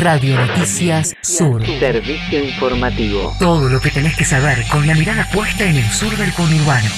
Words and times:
Radio 0.00 0.36
Noticias 0.36 1.16
Sur. 1.20 1.64
Servicio 1.66 2.44
informativo. 2.44 3.34
Todo 3.40 3.68
lo 3.68 3.80
que 3.80 3.90
tenés 3.90 4.16
que 4.16 4.24
saber 4.24 4.64
con 4.70 4.86
la 4.86 4.94
mirada 4.94 5.28
puesta 5.32 5.64
en 5.64 5.76
el 5.76 5.90
sur 5.90 6.16
del 6.16 6.32
conurbano. 6.32 6.88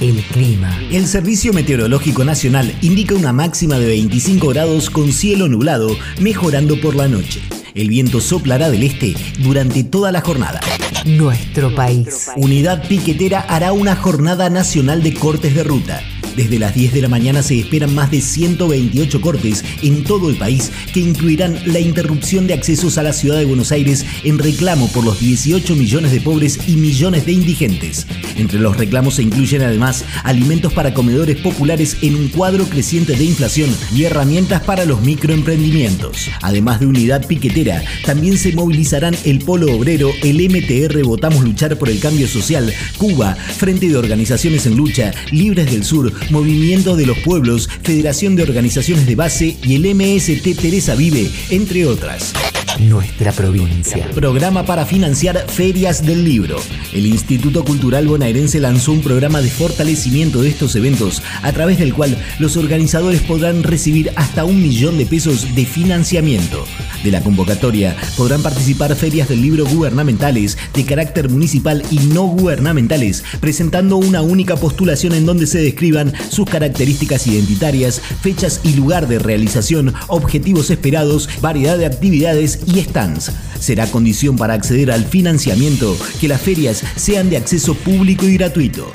El 0.00 0.16
clima. 0.32 0.76
El 0.90 1.06
Servicio 1.06 1.52
Meteorológico 1.52 2.24
Nacional 2.24 2.74
indica 2.82 3.14
una 3.14 3.32
máxima 3.32 3.78
de 3.78 3.86
25 3.86 4.48
grados 4.48 4.90
con 4.90 5.12
cielo 5.12 5.48
nublado, 5.48 5.96
mejorando 6.18 6.80
por 6.80 6.96
la 6.96 7.06
noche. 7.06 7.40
El 7.74 7.88
viento 7.88 8.20
soplará 8.20 8.68
del 8.68 8.82
este 8.82 9.14
durante 9.38 9.84
toda 9.84 10.10
la 10.10 10.22
jornada. 10.22 10.60
Nuestro 11.04 11.72
país. 11.74 12.30
Unidad 12.36 12.88
Piquetera 12.88 13.40
hará 13.48 13.72
una 13.72 13.94
jornada 13.94 14.50
nacional 14.50 15.04
de 15.04 15.14
cortes 15.14 15.54
de 15.54 15.62
ruta. 15.62 16.02
Desde 16.36 16.58
las 16.58 16.74
10 16.74 16.92
de 16.92 17.02
la 17.02 17.08
mañana 17.08 17.42
se 17.42 17.58
esperan 17.58 17.94
más 17.94 18.10
de 18.10 18.20
128 18.20 19.20
cortes 19.20 19.64
en 19.82 20.02
todo 20.04 20.30
el 20.30 20.36
país 20.36 20.72
que 20.92 21.00
incluirán 21.00 21.58
la 21.66 21.78
interrupción 21.78 22.46
de 22.46 22.54
accesos 22.54 22.98
a 22.98 23.02
la 23.02 23.12
ciudad 23.12 23.38
de 23.38 23.44
Buenos 23.44 23.72
Aires 23.72 24.04
en 24.24 24.38
reclamo 24.38 24.88
por 24.88 25.04
los 25.04 25.20
18 25.20 25.76
millones 25.76 26.12
de 26.12 26.20
pobres 26.20 26.58
y 26.66 26.76
millones 26.76 27.26
de 27.26 27.32
indigentes. 27.32 28.06
Entre 28.36 28.58
los 28.58 28.76
reclamos 28.76 29.14
se 29.14 29.22
incluyen 29.22 29.62
además 29.62 30.04
alimentos 30.24 30.72
para 30.72 30.92
comedores 30.94 31.36
populares 31.36 31.98
en 32.02 32.16
un 32.16 32.28
cuadro 32.28 32.64
creciente 32.64 33.14
de 33.14 33.24
inflación 33.24 33.70
y 33.94 34.04
herramientas 34.04 34.62
para 34.62 34.84
los 34.84 35.00
microemprendimientos. 35.02 36.30
Además 36.42 36.80
de 36.80 36.86
unidad 36.86 37.26
piquetera, 37.26 37.82
también 38.04 38.38
se 38.38 38.52
movilizarán 38.52 39.16
el 39.24 39.38
Polo 39.38 39.74
Obrero, 39.76 40.10
el 40.22 40.36
MTR 40.48 41.02
Votamos 41.04 41.44
Luchar 41.44 41.78
por 41.78 41.88
el 41.88 42.00
Cambio 42.00 42.26
Social, 42.26 42.72
Cuba, 42.98 43.34
Frente 43.34 43.88
de 43.88 43.96
Organizaciones 43.96 44.66
en 44.66 44.76
Lucha, 44.76 45.12
Libres 45.30 45.70
del 45.70 45.84
Sur, 45.84 46.12
Movimiento 46.30 46.96
de 46.96 47.06
los 47.06 47.18
Pueblos, 47.18 47.68
Federación 47.82 48.36
de 48.36 48.42
Organizaciones 48.42 49.06
de 49.06 49.16
Base 49.16 49.56
y 49.62 49.74
el 49.74 49.94
MST 49.94 50.60
Teresa 50.60 50.94
Vive, 50.94 51.30
entre 51.50 51.86
otras. 51.86 52.32
Nuestra 52.80 53.30
provincia. 53.30 54.10
Programa 54.14 54.64
para 54.64 54.84
financiar 54.84 55.38
ferias 55.48 56.04
del 56.04 56.24
libro. 56.24 56.56
El 56.92 57.06
Instituto 57.06 57.64
Cultural 57.64 58.08
Bonaerense 58.08 58.58
lanzó 58.58 58.92
un 58.92 59.00
programa 59.00 59.40
de 59.40 59.48
fortalecimiento 59.48 60.42
de 60.42 60.48
estos 60.48 60.74
eventos, 60.74 61.22
a 61.42 61.52
través 61.52 61.78
del 61.78 61.94
cual 61.94 62.18
los 62.40 62.56
organizadores 62.56 63.20
podrán 63.22 63.62
recibir 63.62 64.10
hasta 64.16 64.44
un 64.44 64.60
millón 64.60 64.98
de 64.98 65.06
pesos 65.06 65.54
de 65.54 65.64
financiamiento. 65.64 66.64
De 67.04 67.12
la 67.12 67.22
convocatoria 67.22 67.96
podrán 68.16 68.42
participar 68.42 68.96
ferias 68.96 69.28
del 69.28 69.42
libro 69.42 69.66
gubernamentales, 69.66 70.58
de 70.72 70.84
carácter 70.84 71.30
municipal 71.30 71.82
y 71.90 71.98
no 71.98 72.24
gubernamentales, 72.24 73.22
presentando 73.40 73.98
una 73.98 74.22
única 74.22 74.56
postulación 74.56 75.14
en 75.14 75.26
donde 75.26 75.46
se 75.46 75.58
describan 75.58 76.12
sus 76.28 76.48
características 76.48 77.26
identitarias, 77.26 78.00
fechas 78.00 78.60
y 78.64 78.74
lugar 78.74 79.06
de 79.06 79.18
realización, 79.20 79.94
objetivos 80.08 80.70
esperados, 80.70 81.28
variedad 81.40 81.78
de 81.78 81.86
actividades 81.86 82.63
y 82.66 82.80
stands. 82.82 83.32
Será 83.58 83.86
condición 83.86 84.36
para 84.36 84.54
acceder 84.54 84.90
al 84.90 85.04
financiamiento 85.04 85.96
que 86.20 86.28
las 86.28 86.40
ferias 86.40 86.82
sean 86.96 87.30
de 87.30 87.36
acceso 87.36 87.74
público 87.74 88.26
y 88.26 88.36
gratuito. 88.36 88.92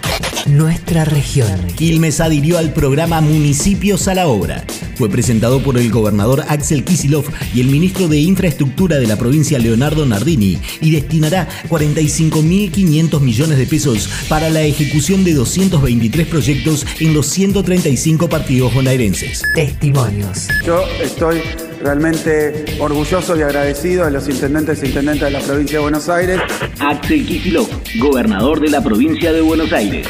Nuestra 0.49 1.05
región. 1.05 1.67
Quilmes 1.75 2.19
adhirió 2.19 2.57
al 2.57 2.73
programa 2.73 3.21
Municipios 3.21 4.07
a 4.07 4.15
la 4.15 4.27
Obra. 4.27 4.63
Fue 4.95 5.09
presentado 5.09 5.61
por 5.61 5.77
el 5.77 5.91
gobernador 5.91 6.43
Axel 6.47 6.83
Kisilov 6.83 7.25
y 7.53 7.61
el 7.61 7.67
ministro 7.67 8.07
de 8.07 8.17
Infraestructura 8.17 8.97
de 8.97 9.07
la 9.07 9.17
provincia 9.17 9.59
Leonardo 9.59 10.05
Nardini 10.05 10.57
y 10.81 10.91
destinará 10.91 11.47
45.500 11.69 13.19
millones 13.21 13.57
de 13.57 13.67
pesos 13.67 14.09
para 14.27 14.49
la 14.49 14.61
ejecución 14.63 15.23
de 15.23 15.33
223 15.33 16.27
proyectos 16.27 16.85
en 16.99 17.13
los 17.13 17.27
135 17.27 18.27
partidos 18.27 18.73
bonaerenses. 18.73 19.43
Testimonios. 19.53 20.47
Yo 20.65 20.81
estoy 21.01 21.41
realmente 21.81 22.65
orgulloso 22.79 23.37
y 23.37 23.41
agradecido 23.41 24.05
a 24.05 24.09
los 24.09 24.27
intendentes 24.27 24.81
e 24.83 24.87
intendentas 24.87 25.31
de 25.31 25.39
la 25.39 25.45
provincia 25.45 25.77
de 25.77 25.83
Buenos 25.83 26.09
Aires. 26.09 26.39
Axel 26.79 27.25
Kicillof, 27.25 27.69
gobernador 27.99 28.59
de 28.59 28.69
la 28.69 28.81
provincia 28.81 29.31
de 29.31 29.41
Buenos 29.41 29.71
Aires. 29.71 30.07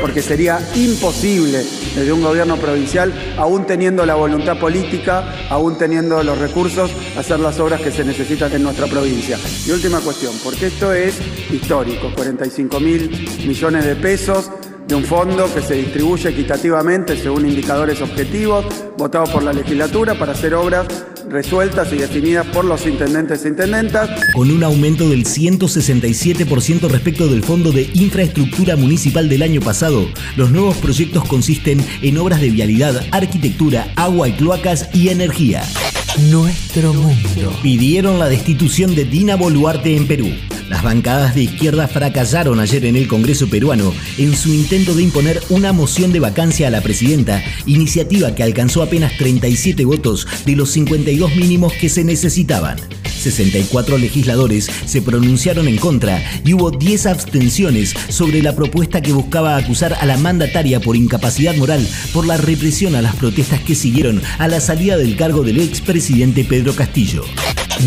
Porque 0.00 0.22
sería 0.22 0.58
imposible 0.74 1.64
desde 1.94 2.12
un 2.12 2.22
gobierno 2.22 2.56
provincial, 2.56 3.12
aún 3.36 3.66
teniendo 3.66 4.04
la 4.06 4.14
voluntad 4.14 4.58
política, 4.58 5.48
aún 5.48 5.78
teniendo 5.78 6.22
los 6.22 6.38
recursos, 6.38 6.90
hacer 7.16 7.40
las 7.40 7.58
obras 7.60 7.80
que 7.80 7.90
se 7.90 8.04
necesitan 8.04 8.52
en 8.52 8.62
nuestra 8.62 8.86
provincia. 8.86 9.38
Y 9.66 9.70
última 9.70 10.00
cuestión, 10.00 10.34
porque 10.42 10.66
esto 10.66 10.92
es 10.92 11.18
histórico, 11.50 12.12
45 12.14 12.80
mil 12.80 13.10
millones 13.46 13.84
de 13.84 13.96
pesos 13.96 14.50
de 14.92 14.96
un 14.96 15.04
fondo 15.04 15.48
que 15.54 15.62
se 15.62 15.72
distribuye 15.76 16.28
equitativamente 16.28 17.16
según 17.16 17.48
indicadores 17.48 18.02
objetivos, 18.02 18.66
votados 18.98 19.30
por 19.30 19.42
la 19.42 19.54
legislatura 19.54 20.18
para 20.18 20.32
hacer 20.32 20.52
obras 20.52 20.86
resueltas 21.30 21.90
y 21.94 21.96
definidas 21.96 22.46
por 22.48 22.66
los 22.66 22.86
intendentes 22.86 23.42
e 23.46 23.48
intendentas. 23.48 24.10
Con 24.34 24.50
un 24.50 24.62
aumento 24.62 25.08
del 25.08 25.24
167% 25.24 26.90
respecto 26.90 27.26
del 27.26 27.42
Fondo 27.42 27.72
de 27.72 27.88
Infraestructura 27.94 28.76
Municipal 28.76 29.30
del 29.30 29.40
año 29.40 29.62
pasado, 29.62 30.06
los 30.36 30.50
nuevos 30.50 30.76
proyectos 30.76 31.24
consisten 31.24 31.82
en 32.02 32.18
obras 32.18 32.42
de 32.42 32.50
vialidad, 32.50 33.02
arquitectura, 33.12 33.90
agua 33.96 34.28
y 34.28 34.32
cloacas 34.32 34.90
y 34.92 35.08
energía. 35.08 35.62
Nuestro 36.30 36.92
mundo. 36.92 37.58
Pidieron 37.62 38.18
la 38.18 38.28
destitución 38.28 38.94
de 38.94 39.06
Dina 39.06 39.36
Boluarte 39.36 39.96
en 39.96 40.06
Perú. 40.06 40.28
Las 40.68 40.82
bancadas 40.82 41.34
de 41.34 41.42
izquierda 41.42 41.88
fracasaron 41.88 42.60
ayer 42.60 42.84
en 42.84 42.96
el 42.96 43.08
Congreso 43.08 43.48
peruano 43.48 43.92
en 44.18 44.34
su 44.36 44.52
intento 44.52 44.94
de 44.94 45.02
imponer 45.02 45.42
una 45.50 45.72
moción 45.72 46.12
de 46.12 46.20
vacancia 46.20 46.68
a 46.68 46.70
la 46.70 46.80
presidenta, 46.80 47.42
iniciativa 47.66 48.34
que 48.34 48.42
alcanzó 48.42 48.82
apenas 48.82 49.16
37 49.18 49.84
votos 49.84 50.26
de 50.46 50.56
los 50.56 50.70
52 50.70 51.36
mínimos 51.36 51.72
que 51.74 51.88
se 51.88 52.04
necesitaban. 52.04 52.76
64 53.22 53.98
legisladores 53.98 54.68
se 54.84 55.00
pronunciaron 55.00 55.68
en 55.68 55.76
contra 55.76 56.22
y 56.44 56.54
hubo 56.54 56.70
10 56.70 57.06
abstenciones 57.06 57.94
sobre 58.08 58.42
la 58.42 58.56
propuesta 58.56 59.00
que 59.00 59.12
buscaba 59.12 59.56
acusar 59.56 59.94
a 59.94 60.06
la 60.06 60.16
mandataria 60.16 60.80
por 60.80 60.96
incapacidad 60.96 61.54
moral 61.56 61.86
por 62.12 62.26
la 62.26 62.36
represión 62.36 62.94
a 62.96 63.02
las 63.02 63.14
protestas 63.16 63.60
que 63.60 63.74
siguieron 63.74 64.20
a 64.38 64.48
la 64.48 64.60
salida 64.60 64.96
del 64.96 65.16
cargo 65.16 65.42
del 65.42 65.60
expresidente 65.60 66.44
Pedro 66.44 66.74
Castillo. 66.74 67.24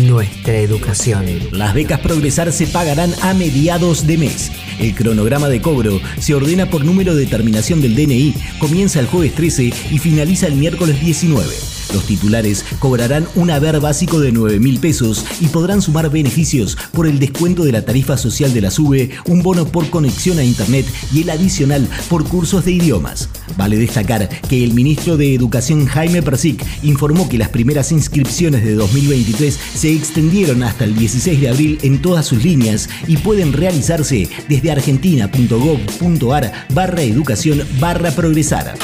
Nuestra 0.04 0.58
educación. 0.58 1.24
Las 1.52 1.72
becas 1.72 2.00
Progresar 2.00 2.52
se 2.52 2.66
pagarán 2.66 3.14
a 3.22 3.32
mediados 3.32 4.06
de 4.06 4.18
mes. 4.18 4.52
El 4.78 4.94
cronograma 4.94 5.48
de 5.48 5.62
cobro 5.62 6.00
se 6.18 6.34
ordena 6.34 6.68
por 6.68 6.84
número 6.84 7.14
de 7.14 7.24
terminación 7.24 7.80
del 7.80 7.96
DNI, 7.96 8.34
comienza 8.58 9.00
el 9.00 9.06
jueves 9.06 9.34
13 9.34 9.64
y 9.64 9.98
finaliza 9.98 10.48
el 10.48 10.56
miércoles 10.56 11.00
19. 11.00 11.75
Los 11.96 12.04
titulares 12.04 12.62
cobrarán 12.78 13.26
un 13.36 13.50
haber 13.50 13.80
básico 13.80 14.20
de 14.20 14.30
9 14.30 14.60
mil 14.60 14.80
pesos 14.80 15.24
y 15.40 15.46
podrán 15.46 15.80
sumar 15.80 16.10
beneficios 16.10 16.76
por 16.92 17.06
el 17.06 17.18
descuento 17.18 17.64
de 17.64 17.72
la 17.72 17.86
tarifa 17.86 18.18
social 18.18 18.52
de 18.52 18.60
la 18.60 18.70
SUBE, 18.70 19.12
un 19.24 19.42
bono 19.42 19.64
por 19.66 19.88
conexión 19.88 20.38
a 20.38 20.44
Internet 20.44 20.84
y 21.10 21.22
el 21.22 21.30
adicional 21.30 21.88
por 22.10 22.28
cursos 22.28 22.66
de 22.66 22.72
idiomas. 22.72 23.30
Vale 23.56 23.78
destacar 23.78 24.28
que 24.28 24.62
el 24.62 24.74
ministro 24.74 25.16
de 25.16 25.34
Educación 25.34 25.86
Jaime 25.86 26.20
Persic 26.20 26.62
informó 26.82 27.30
que 27.30 27.38
las 27.38 27.48
primeras 27.48 27.90
inscripciones 27.92 28.62
de 28.62 28.74
2023 28.74 29.58
se 29.74 29.90
extendieron 29.90 30.64
hasta 30.64 30.84
el 30.84 30.94
16 30.96 31.40
de 31.40 31.48
abril 31.48 31.78
en 31.80 32.02
todas 32.02 32.26
sus 32.26 32.44
líneas 32.44 32.90
y 33.08 33.16
pueden 33.16 33.54
realizarse 33.54 34.28
desde 34.50 34.70
argentina.gov.ar 34.70 36.52
barra 36.74 37.00
educación 37.00 37.66
barra 37.80 38.10
progresar. 38.10 38.74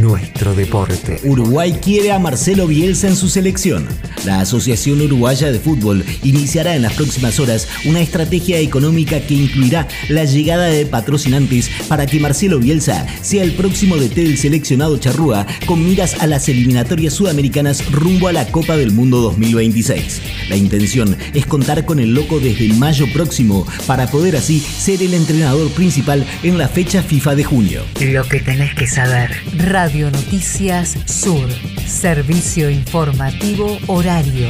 Nuestro 0.00 0.54
deporte. 0.54 1.20
Uruguay 1.24 1.72
quiere 1.82 2.12
a 2.12 2.18
Marcelo 2.18 2.66
Bielsa 2.66 3.08
en 3.08 3.16
su 3.16 3.28
selección. 3.28 3.86
La 4.24 4.40
Asociación 4.40 5.02
Uruguaya 5.02 5.52
de 5.52 5.58
Fútbol 5.58 6.02
iniciará 6.22 6.74
en 6.74 6.82
las 6.82 6.94
próximas 6.94 7.38
horas 7.38 7.68
una 7.84 8.00
estrategia 8.00 8.58
económica 8.58 9.20
que 9.20 9.34
incluirá 9.34 9.86
la 10.08 10.24
llegada 10.24 10.66
de 10.66 10.86
patrocinantes 10.86 11.70
para 11.88 12.06
que 12.06 12.20
Marcelo 12.20 12.58
Bielsa 12.58 13.06
sea 13.20 13.42
el 13.42 13.52
próximo 13.52 13.96
DT 13.96 14.14
del 14.14 14.38
seleccionado 14.38 14.96
charrúa 14.96 15.46
con 15.66 15.84
miras 15.84 16.22
a 16.22 16.26
las 16.26 16.48
eliminatorias 16.48 17.12
sudamericanas 17.12 17.90
rumbo 17.92 18.28
a 18.28 18.32
la 18.32 18.46
Copa 18.46 18.78
del 18.78 18.92
Mundo 18.92 19.20
2026. 19.20 20.22
La 20.48 20.56
intención 20.56 21.18
es 21.34 21.44
contar 21.44 21.84
con 21.84 22.00
el 22.00 22.14
loco 22.14 22.40
desde 22.40 22.72
mayo 22.74 23.06
próximo 23.12 23.66
para 23.86 24.06
poder 24.06 24.36
así 24.36 24.58
ser 24.60 25.02
el 25.02 25.12
entrenador 25.12 25.70
principal 25.72 26.24
en 26.42 26.56
la 26.56 26.68
fecha 26.68 27.02
FIFA 27.02 27.34
de 27.34 27.44
junio. 27.44 27.82
Lo 28.00 28.24
que 28.24 28.40
tenés 28.40 28.74
que 28.74 28.86
saber. 28.86 29.30
Radio 29.58 29.81
Noticias 29.82 30.90
Sur. 31.10 31.50
Servicio 31.50 32.70
informativo 32.70 33.78
horario. 33.88 34.46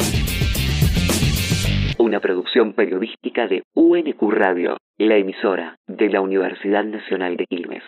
Una 1.98 2.20
producción 2.20 2.74
periodística 2.74 3.46
de 3.46 3.62
UNQ 3.72 4.20
Radio, 4.30 4.76
la 4.98 5.16
emisora 5.16 5.76
de 5.86 6.10
la 6.10 6.20
Universidad 6.20 6.84
Nacional 6.84 7.38
de 7.38 7.46
Quilmes. 7.46 7.82